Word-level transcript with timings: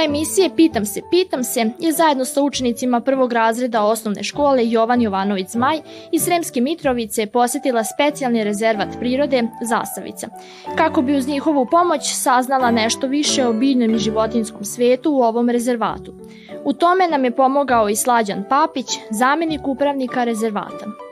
Ekipa 0.00 0.16
emisije 0.16 0.50
Pitam 0.56 0.86
se, 0.86 1.02
pitam 1.10 1.44
se 1.44 1.70
je 1.78 1.92
zajedno 1.92 2.24
sa 2.24 2.42
učenicima 2.42 3.00
prvog 3.00 3.32
razreda 3.32 3.82
osnovne 3.82 4.22
škole 4.22 4.68
Jovan 4.70 5.02
Jovanović 5.02 5.48
Zmaj 5.48 5.80
iz 6.12 6.22
Sremske 6.22 6.60
Mitrovice 6.60 7.26
posetila 7.26 7.84
specijalni 7.84 8.44
rezervat 8.44 8.88
prirode 8.98 9.42
Zasavica, 9.62 10.28
kako 10.76 11.02
bi 11.02 11.16
uz 11.16 11.28
njihovu 11.28 11.66
pomoć 11.70 12.00
saznala 12.14 12.70
nešto 12.70 13.06
više 13.06 13.46
o 13.46 13.52
biljnom 13.52 13.94
i 13.94 13.98
životinskom 13.98 14.64
svetu 14.64 15.10
u 15.12 15.22
ovom 15.22 15.50
rezervatu. 15.50 16.14
U 16.64 16.72
tome 16.72 17.08
nam 17.08 17.24
je 17.24 17.30
pomogao 17.30 17.88
i 17.88 17.96
Slađan 17.96 18.44
Papić, 18.48 18.86
zamenik 19.10 19.66
upravnika 19.66 20.24
rezervata. 20.24 21.09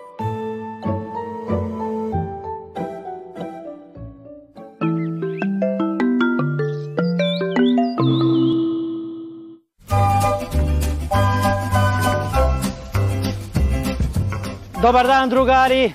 Dobar 14.89 15.07
dan, 15.07 15.29
drugari! 15.29 15.93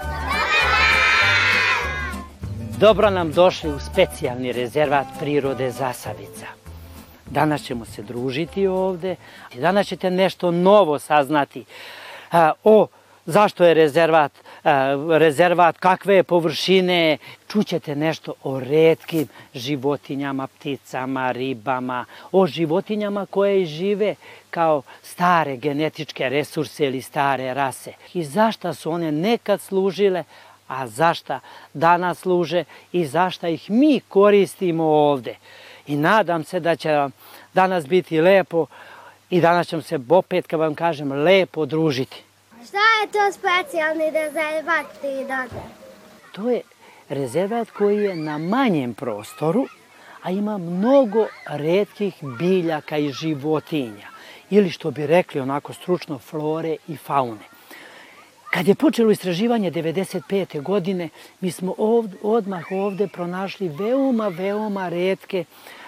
Dobro 2.80 3.10
nam 3.10 3.32
došli 3.32 3.70
u 3.70 3.80
specijalni 3.80 4.52
rezervat 4.52 5.08
prirode 5.20 5.72
Zasavica. 5.72 6.46
Danas 7.26 7.64
ćemo 7.64 7.86
se 7.86 8.02
družiti 8.02 8.68
ovde 8.68 9.16
danas 9.56 9.88
ćete 9.88 10.12
nešto 10.12 10.52
novo 10.52 11.00
saznati 11.00 11.66
a, 12.32 12.52
o 12.64 12.88
zašto 13.26 13.66
je 13.66 13.74
rezervat, 13.74 14.32
a, 14.64 14.96
rezervat, 15.18 15.78
kakve 15.78 16.16
je 16.16 16.24
površine, 16.24 17.18
čućete 17.48 17.96
nešto 17.96 18.34
o 18.44 18.60
redkim 18.60 19.28
životinjama, 19.54 20.48
pticama, 20.48 21.32
ribama, 21.32 22.06
o 22.32 22.48
životinjama 22.48 23.26
koje 23.26 23.66
žive 23.66 24.16
kao 24.50 24.82
stare 25.02 25.58
genetičke 25.58 26.30
resurse 26.30 26.86
ili 26.86 27.02
stare 27.02 27.54
rase. 27.54 27.94
I 28.14 28.24
zašta 28.24 28.74
su 28.74 28.92
one 28.92 29.12
nekad 29.12 29.62
služile, 29.62 30.24
a 30.68 30.88
zašta 30.88 31.40
danas 31.74 32.20
služe 32.20 32.64
i 32.92 33.06
zašta 33.06 33.50
ih 33.50 33.72
mi 33.72 34.00
koristimo 34.00 34.84
ovde. 34.84 35.36
I 35.88 35.96
nadam 35.96 36.44
se 36.44 36.60
da 36.60 36.76
će 36.76 36.92
vam 36.92 37.12
danas 37.54 37.88
biti 37.88 38.22
lepo 38.22 38.66
i 39.30 39.42
danas 39.42 39.68
ćemo 39.68 39.82
se 39.82 40.00
opet, 40.10 40.48
kad 40.48 40.60
vam 40.60 40.76
kažem, 40.76 41.12
lepo 41.12 41.66
družiti. 41.66 42.24
Šta 42.68 42.78
je 42.78 43.12
to 43.12 43.32
specijalni 43.32 44.12
rezervat 44.12 44.86
prirode? 45.02 45.64
To 46.32 46.50
je 46.50 46.62
rezervat 47.10 47.70
koji 47.70 47.98
je 47.98 48.16
na 48.16 48.38
manjem 48.38 48.94
prostoru, 48.94 49.66
a 50.22 50.32
ima 50.32 50.58
mnogo 50.58 51.28
redkih 51.48 52.14
biljaka 52.40 52.98
i 52.98 53.12
životinja. 53.12 54.08
Ili 54.50 54.70
što 54.70 54.92
bi 54.92 55.08
rekli 55.08 55.42
onako 55.42 55.74
stručno, 55.74 56.20
flore 56.20 56.76
i 56.88 56.98
faune. 56.98 57.46
Kad 58.52 58.68
je 58.68 58.76
počelo 58.76 59.12
istraživanje 59.12 59.72
95. 59.72 60.62
godine, 60.62 61.10
mi 61.40 61.52
smo 61.52 61.76
ovd, 61.78 62.16
odmah 62.22 62.64
ovde 62.72 63.08
pronašli 63.08 63.68
veoma, 63.68 64.28
veoma 64.28 64.90
redke 64.90 65.46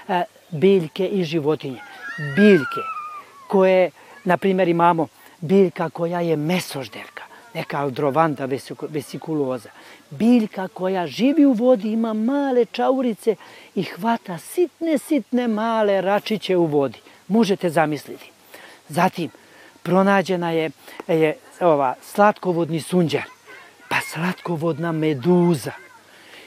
e, 0.08 0.24
biljke 0.52 1.08
i 1.08 1.24
životinje. 1.24 1.82
Biljke 2.36 2.82
koje, 3.48 3.92
na 4.24 4.38
primjer, 4.38 4.68
imamo 4.68 5.08
biljka 5.46 5.90
koja 5.90 6.22
je 6.22 6.36
mesožderka, 6.36 7.24
neka 7.54 7.80
aldrovanda 7.80 8.48
vesikuloza. 8.90 9.70
Biljka 10.10 10.68
koja 10.68 11.08
živi 11.08 11.46
u 11.46 11.54
vodi, 11.54 11.92
ima 11.92 12.14
male 12.14 12.66
čaurice 12.66 13.36
i 13.76 13.84
hvata 13.84 14.38
sitne, 14.38 14.98
sitne 14.98 15.48
male 15.48 16.02
račiće 16.02 16.58
u 16.58 16.66
vodi. 16.66 17.00
Možete 17.28 17.70
zamisliti. 17.70 18.32
Zatim, 18.90 19.30
pronađena 19.84 20.52
je, 20.52 20.70
je 21.08 21.38
ova 21.60 21.96
slatkovodni 22.02 22.82
sunđer, 22.82 23.24
pa 23.90 23.96
slatkovodna 24.02 24.92
meduza. 24.92 25.72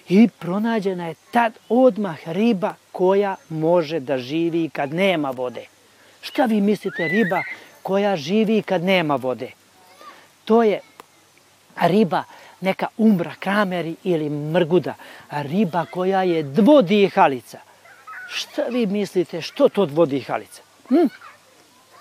I 0.08 0.28
pronađena 0.38 1.08
je 1.08 1.14
tad 1.30 1.52
odmah 1.68 2.28
riba 2.28 2.74
koja 2.92 3.36
može 3.48 4.00
da 4.00 4.18
živi 4.18 4.70
kad 4.72 4.94
nema 4.94 5.30
vode. 5.30 5.64
Šta 6.20 6.44
vi 6.44 6.60
mislite 6.60 7.08
riba 7.08 7.42
koja 7.88 8.16
živi 8.16 8.62
kad 8.62 8.84
nema 8.84 9.16
vode? 9.16 9.50
To 10.44 10.62
je 10.62 10.80
riba 11.80 12.24
neka 12.60 12.86
umbra, 12.96 13.32
krameri 13.40 13.94
ili 14.04 14.30
mrguda. 14.30 14.94
Riba 15.30 15.86
koja 15.90 16.22
je 16.22 16.42
dvodihalica. 16.42 17.58
Šta 18.28 18.62
vi 18.62 18.86
mislite, 18.86 19.40
što 19.40 19.68
to 19.68 19.86
dvodihalica? 19.86 20.62
Hm? 20.88 21.08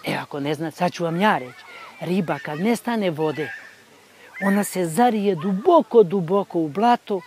E, 0.04 0.16
ako 0.16 0.40
ne 0.40 0.54
znate, 0.54 0.78
sad 0.78 0.92
ću 0.92 1.04
vam 1.04 1.22
ja 1.22 1.38
reći. 1.38 1.64
Riba 2.00 2.40
kad 2.40 2.60
nestane 2.60 3.10
vode, 3.10 3.50
ona 4.44 4.64
se 4.64 4.86
zarije 4.86 5.36
duboko, 5.36 6.04
duboko 6.04 6.60
u 6.60 6.68
blato, 6.68 7.22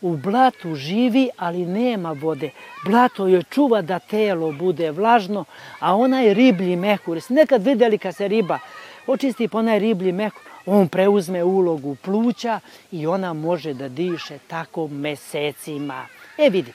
u 0.00 0.16
blatu 0.16 0.74
živi, 0.74 1.28
ali 1.36 1.66
nema 1.66 2.12
vode. 2.12 2.50
Blato 2.84 3.26
joj 3.26 3.42
čuva 3.42 3.82
da 3.82 3.98
telo 3.98 4.52
bude 4.52 4.90
vlažno, 4.90 5.44
a 5.78 5.96
onaj 5.96 6.34
riblji 6.34 6.76
mehur, 6.76 7.20
nekad 7.28 7.62
videli 7.62 7.98
kad 7.98 8.16
se 8.16 8.28
riba 8.28 8.58
očisti 9.06 9.48
po 9.48 9.58
onaj 9.58 9.78
riblji 9.78 10.12
mehur, 10.12 10.40
on 10.66 10.88
preuzme 10.88 11.44
ulogu 11.44 11.94
pluća 11.94 12.60
i 12.92 13.06
ona 13.06 13.32
može 13.32 13.74
da 13.74 13.88
diše 13.88 14.38
tako 14.46 14.88
mesecima. 14.88 16.06
E 16.38 16.50
vidi, 16.50 16.72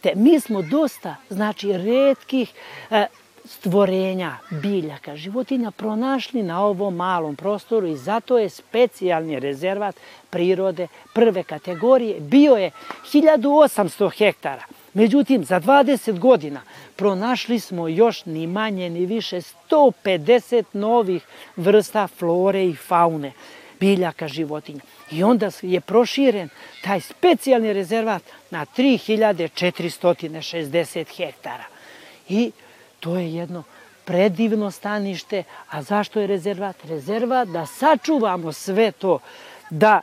te 0.00 0.12
mi 0.16 0.40
smo 0.40 0.62
dosta, 0.62 1.16
znači, 1.30 1.72
redkih 1.72 2.52
e, 2.90 3.06
stvorenja, 3.44 4.36
biljaka, 4.50 5.16
životinja 5.16 5.70
pronašli 5.70 6.42
na 6.42 6.64
ovom 6.64 6.96
malom 6.96 7.36
prostoru 7.36 7.86
i 7.86 7.96
zato 7.96 8.38
je 8.38 8.48
specijalni 8.48 9.40
rezervat 9.40 9.96
prirode 10.30 10.88
prve 11.14 11.42
kategorije. 11.42 12.20
Bio 12.20 12.56
je 12.56 12.70
1800 13.12 14.18
hektara. 14.18 14.62
Međutim, 14.94 15.44
za 15.44 15.60
20 15.60 16.18
godina 16.18 16.62
pronašli 16.96 17.60
smo 17.60 17.88
još 17.88 18.24
ni 18.24 18.46
manje 18.46 18.90
ni 18.90 19.06
više 19.06 19.40
150 19.70 20.64
novih 20.72 21.26
vrsta 21.56 22.06
flore 22.06 22.66
i 22.66 22.74
faune, 22.74 23.32
biljaka, 23.80 24.28
životinja. 24.28 24.80
I 25.10 25.22
onda 25.22 25.50
je 25.62 25.80
proširen 25.80 26.48
taj 26.84 27.00
specijalni 27.00 27.72
rezervat 27.72 28.22
na 28.50 28.66
3460 28.66 31.16
hektara. 31.16 31.64
I 32.28 32.52
To 33.04 33.16
je 33.16 33.34
jedno 33.34 33.62
predivno 34.04 34.70
stanište. 34.70 35.42
A 35.70 35.82
zašto 35.82 36.20
je 36.20 36.26
rezervat? 36.26 36.76
Rezervat 36.84 37.48
da 37.48 37.66
sačuvamo 37.66 38.52
sve 38.52 38.92
to, 38.92 39.18
da 39.70 40.00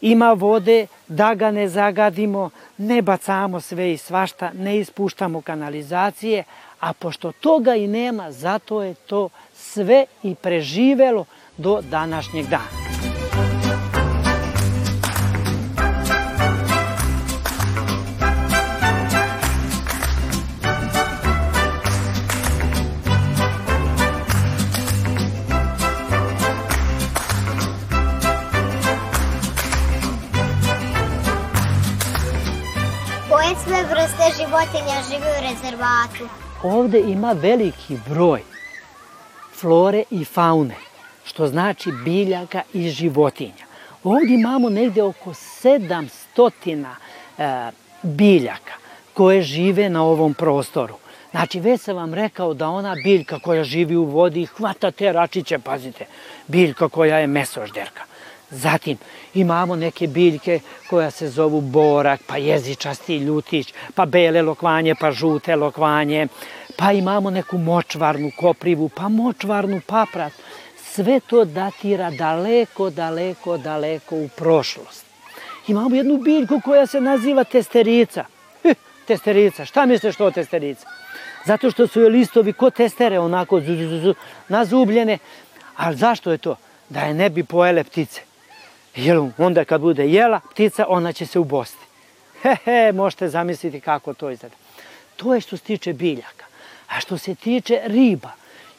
ima 0.00 0.32
vode, 0.32 0.86
da 1.08 1.34
ga 1.34 1.50
ne 1.50 1.68
zagadimo, 1.68 2.50
ne 2.78 3.02
bacamo 3.02 3.60
sve 3.60 3.92
i 3.92 3.96
svašta, 3.96 4.50
ne 4.54 4.78
ispuštamo 4.78 5.40
kanalizacije, 5.40 6.44
a 6.80 6.92
pošto 6.92 7.32
toga 7.32 7.74
i 7.74 7.86
nema, 7.86 8.32
zato 8.32 8.82
je 8.82 8.94
to 8.94 9.28
sve 9.54 10.06
i 10.22 10.34
preživelo 10.34 11.24
do 11.56 11.80
današnjeg 11.80 12.46
dana. 12.46 12.79
Vrste 34.00 34.42
životinja 34.42 35.02
žive 35.08 35.30
u 35.38 35.40
rezervatu? 35.48 36.28
Ovde 36.62 37.00
ima 37.00 37.32
veliki 37.32 37.98
broj 38.08 38.42
flore 39.54 40.02
i 40.10 40.24
faune, 40.24 40.74
što 41.24 41.46
znači 41.46 41.92
biljaka 42.04 42.62
i 42.72 42.88
životinja. 42.88 43.64
Ovdje 44.04 44.34
imamo 44.34 44.68
negde 44.68 45.02
oko 45.02 45.30
700 45.30 46.86
e, 47.38 47.70
biljaka 48.02 48.72
koje 49.14 49.42
žive 49.42 49.90
na 49.90 50.02
ovom 50.04 50.34
prostoru. 50.34 50.94
Znači, 51.30 51.60
već 51.60 51.80
sam 51.80 51.96
vam 51.96 52.14
rekao 52.14 52.54
da 52.54 52.68
ona 52.68 52.96
biljka 53.04 53.38
koja 53.38 53.64
živi 53.64 53.96
u 53.96 54.04
vodi 54.04 54.46
hvata 54.46 54.90
te 54.90 55.12
račiće, 55.12 55.58
pazite, 55.58 56.06
biljka 56.46 56.88
koja 56.88 57.18
je 57.18 57.26
mesožderka. 57.26 58.02
Zatim 58.50 58.98
imamo 59.34 59.76
neke 59.76 60.06
biljke 60.06 60.60
koja 60.90 61.10
se 61.10 61.28
zovu 61.28 61.60
borak, 61.60 62.20
pa 62.26 62.36
jezičasti 62.36 63.16
ljutić, 63.16 63.74
pa 63.94 64.06
bele 64.06 64.42
lokvanje, 64.42 64.94
pa 65.00 65.12
žute 65.12 65.56
lokvanje, 65.56 66.26
pa 66.76 66.92
imamo 66.92 67.30
neku 67.30 67.58
močvarnu 67.58 68.30
koprivu, 68.36 68.88
pa 68.88 69.08
močvarnu 69.08 69.80
paprat. 69.86 70.32
Sve 70.92 71.20
to 71.20 71.44
datira 71.44 72.10
daleko, 72.10 72.90
daleko, 72.90 73.56
daleko 73.56 74.16
u 74.16 74.28
prošlost. 74.36 75.04
Imamo 75.68 75.96
jednu 75.96 76.16
biljku 76.16 76.60
koja 76.64 76.86
se 76.86 77.00
naziva 77.00 77.44
testerica. 77.44 78.24
Testerica, 79.06 79.64
šta 79.64 79.86
misliš 79.86 80.20
je 80.20 80.30
testerica? 80.32 80.88
Zato 81.46 81.70
što 81.70 81.86
su 81.86 82.00
joj 82.00 82.10
listovi 82.10 82.52
ko 82.52 82.70
testere 82.70 83.18
onako 83.18 83.60
zu, 83.60 84.00
zu, 84.02 84.14
nazubljene. 84.48 85.18
Ali 85.76 85.96
zašto 85.96 86.32
je 86.32 86.38
to? 86.38 86.56
Da 86.88 87.00
je 87.00 87.14
ne 87.14 87.30
bi 87.30 87.44
pojele 87.44 87.84
ptice. 87.84 88.29
Jer 88.96 89.18
onda 89.38 89.64
kad 89.64 89.80
bude 89.80 90.06
jela 90.08 90.40
ptica, 90.50 90.84
ona 90.88 91.12
će 91.12 91.26
se 91.26 91.38
ubosti. 91.38 91.86
He, 92.42 92.56
he, 92.64 92.92
možete 92.92 93.28
zamisliti 93.28 93.80
kako 93.80 94.14
to 94.14 94.30
izgleda. 94.30 94.56
To 95.16 95.34
je 95.34 95.40
što 95.40 95.56
se 95.56 95.64
tiče 95.64 95.92
biljaka. 95.92 96.44
A 96.88 97.00
što 97.00 97.18
se 97.18 97.34
tiče 97.34 97.80
riba, 97.84 98.30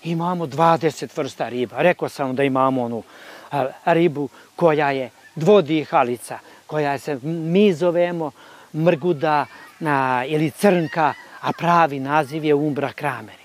imamo 0.03 0.45
20 0.45 1.17
vrsta 1.17 1.49
riba. 1.49 1.81
Rekao 1.81 2.09
sam 2.09 2.35
da 2.35 2.43
imamo 2.43 2.83
onu 2.83 3.03
a, 3.51 3.67
ribu 3.85 4.29
koja 4.55 4.91
je 4.91 5.09
dvodihalica, 5.35 6.39
koja 6.67 6.97
se 6.97 7.19
mi 7.23 7.73
zovemo 7.73 8.31
mrguda 8.73 9.45
a, 9.85 10.23
ili 10.27 10.51
crnka, 10.51 11.13
a 11.41 11.51
pravi 11.53 11.99
naziv 11.99 12.45
je 12.45 12.53
umbra 12.53 12.93
krameri. 12.93 13.43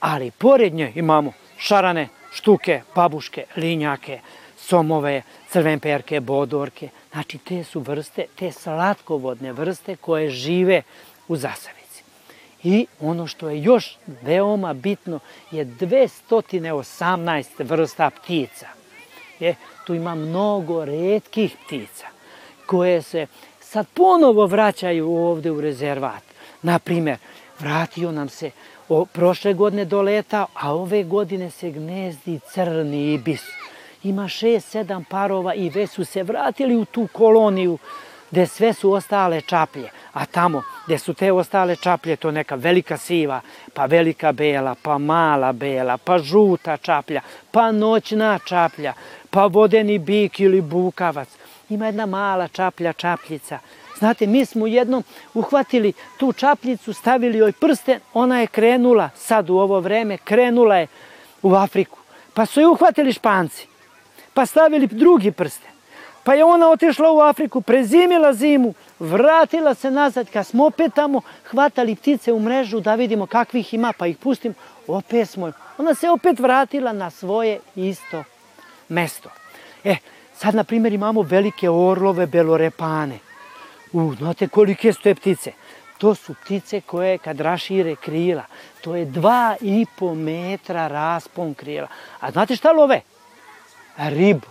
Ali 0.00 0.30
pored 0.30 0.74
nje 0.74 0.92
imamo 0.94 1.32
šarane, 1.58 2.08
štuke, 2.32 2.82
babuške, 2.94 3.44
linjake, 3.56 4.20
somove, 4.66 5.22
crvenperke, 5.50 6.20
bodorke. 6.20 6.88
Znači, 7.12 7.38
te 7.38 7.64
su 7.64 7.80
vrste, 7.80 8.26
te 8.38 8.52
slatkovodne 8.52 9.52
vrste 9.52 9.96
koje 9.96 10.30
žive 10.30 10.82
u 11.28 11.36
zasavici. 11.36 12.02
I 12.62 12.86
ono 13.00 13.26
što 13.26 13.48
je 13.48 13.62
još 13.62 13.96
veoma 14.22 14.72
bitno 14.72 15.20
je 15.50 15.66
218 15.66 17.44
vrsta 17.58 18.10
ptica. 18.10 18.68
Je, 19.40 19.54
tu 19.86 19.94
ima 19.94 20.14
mnogo 20.14 20.84
redkih 20.84 21.56
ptica 21.66 22.06
koje 22.66 23.02
se 23.02 23.26
sad 23.60 23.86
ponovo 23.94 24.46
vraćaju 24.46 25.12
ovde 25.12 25.50
u 25.50 25.60
rezervat. 25.60 26.22
Naprimer, 26.62 27.18
vratio 27.60 28.12
nam 28.12 28.28
se 28.28 28.50
o, 28.88 29.04
prošle 29.04 29.54
godine 29.54 29.84
do 29.84 30.02
leta, 30.02 30.46
a 30.54 30.74
ove 30.74 31.02
godine 31.04 31.50
se 31.50 31.70
gnezdi 31.70 32.40
crni 32.52 33.12
ibis. 33.12 33.42
Ima 34.04 34.28
šest, 34.28 34.68
sedam 34.68 35.04
parova 35.04 35.54
i 35.54 35.70
već 35.70 35.90
su 35.90 36.04
se 36.04 36.22
vratili 36.22 36.76
u 36.76 36.84
tu 36.84 37.08
koloniju 37.12 37.78
gde 38.30 38.46
sve 38.46 38.72
su 38.72 38.92
ostale 38.92 39.40
čaplje. 39.40 39.90
A 40.12 40.26
tamo 40.26 40.62
gde 40.86 40.98
su 40.98 41.14
te 41.14 41.32
ostale 41.32 41.76
čaplje, 41.76 42.16
to 42.16 42.30
neka 42.30 42.54
velika 42.54 42.96
siva, 42.96 43.40
pa 43.74 43.86
velika 43.86 44.32
bela, 44.32 44.74
pa 44.82 44.98
mala 44.98 45.52
bela, 45.52 45.98
pa 45.98 46.18
žuta 46.18 46.76
čaplja, 46.76 47.20
pa 47.50 47.72
noćna 47.72 48.38
čaplja, 48.44 48.92
pa 49.30 49.46
vodeni 49.46 49.98
bik 49.98 50.40
ili 50.40 50.60
bukavac. 50.60 51.28
Ima 51.68 51.86
jedna 51.86 52.06
mala 52.06 52.48
čaplja, 52.48 52.92
čapljica. 52.92 53.58
Znate, 53.98 54.26
mi 54.26 54.44
smo 54.44 54.66
jednom 54.66 55.04
uhvatili 55.34 55.92
tu 56.18 56.32
čapljicu, 56.32 56.92
stavili 56.92 57.38
joj 57.38 57.52
prsten, 57.52 58.00
ona 58.14 58.40
je 58.40 58.46
krenula, 58.46 59.10
sad 59.16 59.50
u 59.50 59.56
ovo 59.56 59.80
vreme, 59.80 60.18
krenula 60.18 60.76
je 60.76 60.86
u 61.42 61.54
Afriku. 61.54 61.98
Pa 62.34 62.46
su 62.46 62.60
je 62.60 62.68
uhvatili 62.68 63.12
španci, 63.12 63.66
pa 64.34 64.46
stavili 64.46 64.86
drugi 64.86 65.30
prsten. 65.30 65.70
Pa 66.24 66.34
je 66.34 66.44
ona 66.44 66.68
otišla 66.68 67.12
u 67.12 67.20
Afriku, 67.20 67.60
prezimila 67.60 68.32
zimu, 68.32 68.74
vratila 68.98 69.74
se 69.74 69.90
nazad, 69.90 70.30
kad 70.30 70.46
smo 70.46 70.66
opet 70.66 70.94
tamo 70.94 71.20
hvatali 71.50 71.96
ptice 71.96 72.32
u 72.32 72.40
mrežu 72.40 72.80
da 72.80 72.94
vidimo 72.94 73.26
kakvih 73.26 73.74
ima, 73.74 73.92
pa 73.98 74.06
ih 74.06 74.16
pustim, 74.16 74.54
opet 74.86 75.30
smo, 75.30 75.52
ona 75.78 75.94
se 75.94 76.10
opet 76.10 76.40
vratila 76.40 76.92
na 76.92 77.10
svoje 77.10 77.60
isto 77.76 78.24
mesto. 78.88 79.28
E, 79.84 79.96
sad 80.36 80.54
na 80.54 80.64
primjer 80.64 80.92
imamo 80.92 81.22
velike 81.22 81.70
orlove 81.70 82.26
belorepane. 82.26 83.18
U, 83.92 84.14
znate 84.14 84.48
kolike 84.48 84.92
su 84.92 85.02
te 85.02 85.14
ptice? 85.14 85.52
To 85.98 86.14
su 86.14 86.34
ptice 86.34 86.80
koje 86.80 87.18
kad 87.18 87.40
rašire 87.40 87.96
krila, 87.96 88.42
to 88.80 88.96
je 88.96 89.04
dva 89.04 89.56
i 89.60 89.86
po 89.98 90.14
metra 90.14 90.88
raspon 90.88 91.54
krila. 91.54 91.88
A 92.20 92.30
znate 92.30 92.56
šta 92.56 92.72
love? 92.72 93.00
Ribu. 93.98 94.46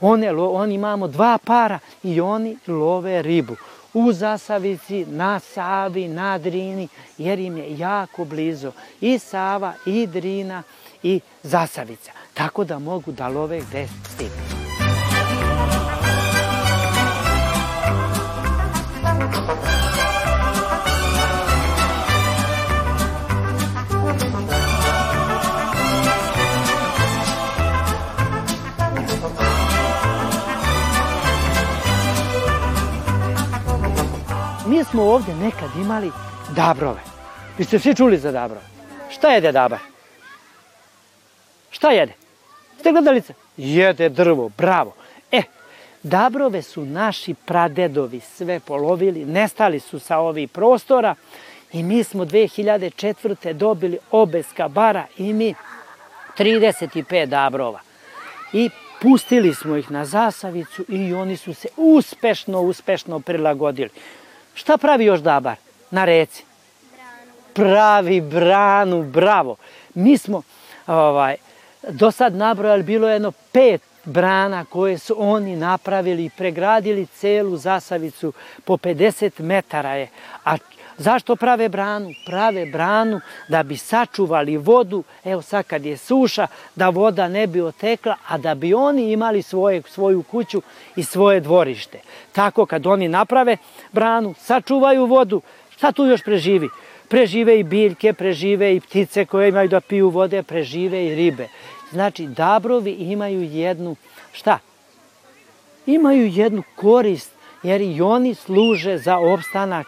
One, 0.00 0.30
oni 0.30 0.74
imamo 0.74 1.06
dva 1.08 1.38
para 1.38 1.78
i 2.02 2.20
oni 2.20 2.56
love 2.66 3.22
ribu. 3.22 3.56
U 3.94 4.12
Zasavici, 4.12 5.04
na 5.08 5.40
Savi, 5.40 6.08
na 6.08 6.38
Drini, 6.38 6.88
jer 7.18 7.38
im 7.38 7.56
je 7.56 7.78
jako 7.78 8.24
blizu 8.24 8.72
i 9.00 9.18
Sava, 9.18 9.72
i 9.86 10.06
Drina, 10.06 10.62
i 11.02 11.20
Zasavica. 11.42 12.12
Tako 12.34 12.64
da 12.64 12.78
mogu 12.78 13.12
da 13.12 13.28
love 13.28 13.60
gde 13.60 13.88
stignu. 14.14 14.55
Mi 34.66 34.84
smo 34.84 35.02
ovde 35.02 35.34
nekad 35.34 35.70
imali 35.80 36.10
dabrove. 36.56 37.00
Vi 37.58 37.64
ste 37.64 37.78
svi 37.78 37.94
čuli 37.94 38.18
za 38.18 38.32
dabrove. 38.32 38.64
Šta 39.10 39.28
jede 39.28 39.52
dabar? 39.52 39.78
Šta 41.70 41.90
jede? 41.90 42.12
Ste 42.80 42.92
gledalice? 42.92 43.34
Jede 43.56 44.08
drvo, 44.08 44.48
bravo. 44.58 44.94
E, 45.32 45.42
dabrove 46.02 46.62
su 46.62 46.84
naši 46.84 47.34
pradedovi 47.34 48.20
sve 48.20 48.60
polovili, 48.60 49.24
nestali 49.24 49.80
su 49.80 49.98
sa 49.98 50.18
ovih 50.18 50.50
prostora 50.50 51.14
i 51.72 51.82
mi 51.82 52.04
smo 52.04 52.24
2004. 52.24 53.52
dobili 53.52 53.98
obeska 54.10 54.68
bara 54.68 55.06
i 55.18 55.32
mi 55.32 55.54
35 56.38 57.26
dabrova. 57.26 57.80
I 58.52 58.70
pustili 59.02 59.54
smo 59.54 59.76
ih 59.76 59.90
na 59.90 60.04
zasavicu 60.04 60.84
i 60.88 61.14
oni 61.14 61.36
su 61.36 61.54
se 61.54 61.68
uspešno, 61.76 62.60
uspešno 62.60 63.20
prilagodili. 63.20 63.90
Šta 64.56 64.78
pravi 64.78 65.04
još 65.04 65.20
dabar 65.20 65.56
na 65.90 66.04
reci? 66.04 66.44
Branu. 66.92 67.32
Pravi 67.54 68.20
branu, 68.20 69.02
bravo. 69.02 69.56
Mi 69.94 70.18
smo 70.18 70.42
ovaj, 70.86 71.36
do 71.88 72.10
sad 72.10 72.34
nabrojali, 72.34 72.82
bilo 72.82 73.08
jedno 73.08 73.32
pet 73.52 73.82
brana 74.04 74.64
koje 74.64 74.98
su 74.98 75.14
oni 75.18 75.56
napravili 75.56 76.24
i 76.24 76.30
pregradili 76.30 77.06
celu 77.06 77.56
zasavicu 77.56 78.32
po 78.64 78.76
50 78.76 79.40
metara 79.40 79.94
je. 79.94 80.08
A 80.44 80.56
zašto 80.98 81.36
prave 81.36 81.68
branu? 81.68 82.10
Prave 82.26 82.66
branu 82.66 83.20
da 83.48 83.62
bi 83.62 83.76
sačuvali 83.76 84.56
vodu, 84.56 85.04
evo 85.24 85.42
sad 85.42 85.64
kad 85.64 85.84
je 85.84 85.96
suša, 85.96 86.46
da 86.74 86.88
voda 86.88 87.28
ne 87.28 87.46
bi 87.46 87.60
otekla, 87.60 88.16
a 88.28 88.38
da 88.38 88.54
bi 88.54 88.74
oni 88.74 89.12
imali 89.12 89.42
svoje, 89.42 89.82
svoju 89.88 90.22
kuću 90.22 90.62
i 90.96 91.04
svoje 91.04 91.40
dvorište. 91.40 92.00
Tako 92.32 92.66
kad 92.66 92.86
oni 92.86 93.08
naprave 93.08 93.56
branu, 93.92 94.34
sačuvaju 94.38 95.06
vodu, 95.06 95.42
šta 95.70 95.92
tu 95.92 96.04
još 96.04 96.22
preživi? 96.22 96.68
Prežive 97.08 97.60
i 97.60 97.62
biljke, 97.62 98.12
prežive 98.12 98.76
i 98.76 98.80
ptice 98.80 99.24
koje 99.24 99.48
imaju 99.48 99.68
da 99.68 99.80
piju 99.80 100.08
vode, 100.08 100.42
prežive 100.42 101.06
i 101.06 101.14
ribe. 101.14 101.48
Znači, 101.90 102.26
dabrovi 102.26 102.90
imaju 102.92 103.42
jednu, 103.42 103.96
šta? 104.32 104.58
Imaju 105.86 106.26
jednu 106.26 106.62
korist, 106.76 107.30
jer 107.62 107.80
i 107.80 108.00
oni 108.00 108.34
služe 108.34 108.98
za 108.98 109.18
opstanak 109.18 109.86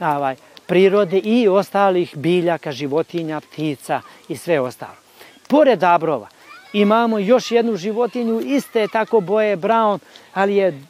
ovaj, 0.00 0.36
prirode 0.70 1.18
i 1.18 1.48
ostalih 1.48 2.16
biljaka, 2.16 2.72
životinja, 2.72 3.40
ptica 3.40 4.02
i 4.28 4.36
sve 4.36 4.60
ostalo. 4.60 4.94
Pored 5.48 5.78
dabrova 5.78 6.28
imamo 6.72 7.18
još 7.18 7.50
jednu 7.50 7.76
životinju, 7.76 8.40
iste 8.40 8.86
tako 8.92 9.20
boje 9.20 9.56
brown, 9.56 9.98
ali 10.34 10.56
je 10.56 10.82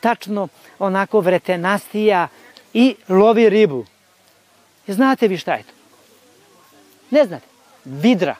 tačno 0.00 0.48
onako 0.78 1.20
vretenastija 1.20 2.28
i 2.74 2.94
lovi 3.08 3.48
ribu. 3.50 3.84
Znate 4.86 5.28
vi 5.28 5.38
šta 5.38 5.52
je 5.54 5.62
to? 5.62 5.72
Ne 7.10 7.24
znate. 7.24 7.46
Vidra 7.84 8.36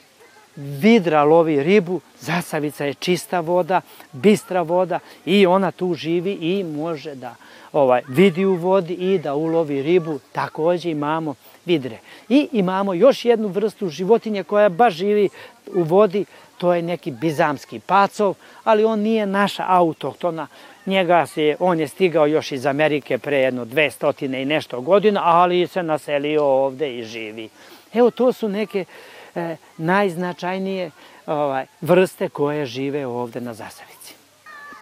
vidra 0.56 1.24
lovi 1.24 1.62
ribu, 1.62 2.00
zasavica 2.20 2.84
je 2.84 2.94
čista 2.94 3.40
voda, 3.40 3.80
bistra 4.12 4.62
voda 4.62 4.98
i 5.24 5.46
ona 5.46 5.70
tu 5.70 5.94
živi 5.94 6.32
i 6.32 6.64
može 6.64 7.14
da 7.14 7.34
ovaj, 7.72 8.02
vidi 8.08 8.44
u 8.44 8.54
vodi 8.54 8.94
i 8.94 9.18
da 9.18 9.34
ulovi 9.34 9.82
ribu. 9.82 10.18
Takođe 10.32 10.90
imamo 10.90 11.34
vidre. 11.64 11.98
I 12.28 12.48
imamo 12.52 12.94
još 12.94 13.24
jednu 13.24 13.48
vrstu 13.48 13.88
životinje 13.88 14.42
koja 14.44 14.68
baš 14.68 14.94
živi 14.94 15.28
u 15.74 15.82
vodi, 15.82 16.24
to 16.58 16.74
je 16.74 16.82
neki 16.82 17.10
bizamski 17.10 17.80
pacov, 17.80 18.34
ali 18.64 18.84
on 18.84 19.00
nije 19.00 19.26
naša 19.26 19.64
autohtona. 19.68 20.46
Njega 20.86 21.26
se, 21.26 21.56
on 21.60 21.80
je 21.80 21.88
stigao 21.88 22.26
još 22.26 22.52
iz 22.52 22.66
Amerike 22.66 23.18
pre 23.18 23.36
jedno 23.36 23.64
200 23.64 24.42
i 24.42 24.44
nešto 24.44 24.80
godina, 24.80 25.20
ali 25.24 25.66
se 25.66 25.82
naselio 25.82 26.44
ovde 26.44 26.98
i 26.98 27.04
živi. 27.04 27.48
Evo, 27.94 28.10
to 28.10 28.32
su 28.32 28.48
neke 28.48 28.84
e, 29.34 29.56
najznačajnije 29.78 30.90
ovaj, 31.26 31.66
vrste 31.80 32.28
koje 32.28 32.66
žive 32.66 33.06
ovde 33.06 33.40
na 33.40 33.54
Zasavici. 33.54 34.14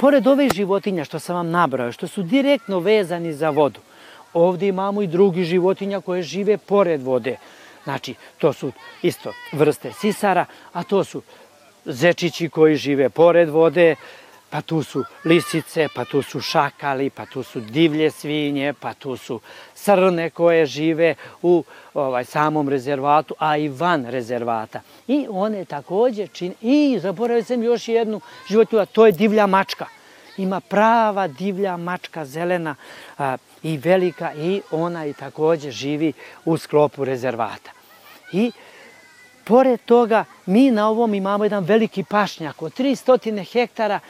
Pored 0.01 0.27
ove 0.27 0.49
životinja 0.55 1.05
što 1.05 1.19
sam 1.19 1.37
vam 1.37 1.51
nabrao, 1.51 1.93
što 1.93 2.09
su 2.09 2.23
direktno 2.23 2.79
vezani 2.79 3.33
za 3.33 3.51
vodu, 3.51 3.81
ovde 4.33 4.69
imamo 4.69 5.03
i 5.03 5.07
drugi 5.07 5.45
životinja 5.45 6.01
koje 6.01 6.23
žive 6.23 6.57
pored 6.59 7.03
vode. 7.03 7.37
Znači, 7.85 8.15
to 8.39 8.53
su 8.53 8.73
isto 9.03 9.33
vrste 9.53 9.93
sisara, 9.93 10.45
a 10.73 10.83
to 10.83 11.05
su 11.05 11.23
zečići 11.85 12.49
koji 12.49 12.77
žive 12.77 13.09
pored 13.09 13.49
vode, 13.49 13.97
pa 14.51 14.63
tu 14.63 14.83
su 14.83 15.05
lisice, 15.25 15.89
pa 15.95 16.05
tu 16.05 16.23
su 16.23 16.41
šakali, 16.41 17.11
pa 17.11 17.27
tu 17.27 17.43
su 17.43 17.61
divlje 17.61 18.11
svinje, 18.11 18.73
pa 18.81 18.95
tu 18.95 19.17
su 19.17 19.41
srne 19.75 20.31
koje 20.31 20.67
žive 20.67 21.15
u 21.43 21.65
ovaj 21.95 22.25
samom 22.25 22.69
rezervatu, 22.69 23.35
a 23.39 23.57
i 23.57 23.69
van 23.69 24.07
rezervata. 24.07 24.81
I 25.09 25.27
one 25.31 25.65
takođe 25.65 26.27
čine... 26.27 26.55
I 26.61 26.99
zaboravio 27.03 27.45
sam 27.45 27.63
još 27.63 27.89
jednu 27.89 28.21
životinju, 28.49 28.87
to 28.87 29.07
je 29.07 29.13
divlja 29.13 29.47
mačka. 29.47 29.87
Ima 30.37 30.61
prava 30.61 31.29
divlja 31.29 31.77
mačka 31.77 32.25
zelena 32.25 32.77
a, 33.19 33.37
i 33.63 33.77
velika 33.77 34.35
i 34.35 34.63
ona 34.71 35.07
i 35.07 35.13
takođe 35.13 35.71
živi 35.71 36.13
u 36.45 36.57
sklopu 36.57 37.05
rezervata. 37.05 37.71
I 38.33 38.53
pored 39.45 39.81
toga 39.85 40.25
mi 40.47 40.71
na 40.71 40.89
ovom 40.89 41.15
imamo 41.15 41.45
jedan 41.45 41.65
veliki 41.65 42.05
pašnjak 42.05 42.63
od 42.63 42.79
300 42.79 43.53
hektara 43.53 44.01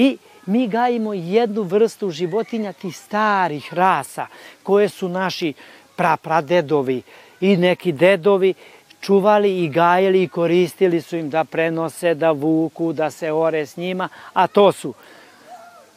i 0.00 0.18
mi 0.46 0.68
gajimo 0.68 1.14
jednu 1.14 1.62
vrstu 1.62 2.10
životinja 2.10 2.72
tih 2.72 2.96
starih 2.96 3.74
rasa 3.74 4.26
koje 4.62 4.88
su 4.88 5.08
naši 5.08 5.52
prapradedovi 5.96 7.02
i 7.40 7.56
neki 7.56 7.92
dedovi 7.92 8.54
čuvali 9.00 9.64
i 9.64 9.68
gajili 9.68 10.22
i 10.22 10.28
koristili 10.28 11.00
su 11.00 11.16
im 11.16 11.30
da 11.30 11.44
prenose, 11.44 12.14
da 12.14 12.30
vuku, 12.30 12.92
da 12.92 13.10
se 13.10 13.32
ore 13.32 13.66
s 13.66 13.76
njima, 13.76 14.08
a 14.32 14.46
to 14.46 14.72
su 14.72 14.94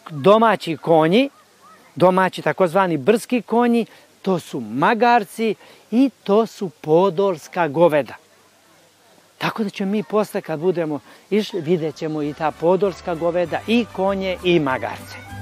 domaći 0.09 0.77
konji, 0.77 1.29
domaći 1.95 2.41
takozvani 2.41 2.97
brski 2.97 3.41
konji, 3.41 3.85
to 4.21 4.39
su 4.39 4.59
magarci 4.59 5.55
i 5.91 6.09
to 6.23 6.45
su 6.45 6.69
podolska 6.81 7.67
goveda. 7.67 8.22
Tako 9.53 9.63
da 9.63 9.69
ćemo 9.69 9.91
mi 9.91 10.03
posle 10.03 10.41
kad 10.41 10.59
budemo 10.59 10.99
išli, 11.29 11.61
vidjet 11.61 11.95
ćemo 11.95 12.21
i 12.21 12.33
ta 12.33 12.51
podolska 12.51 13.15
goveda, 13.15 13.59
i 13.67 13.85
konje, 13.95 14.37
i 14.43 14.59
magarce. 14.59 15.32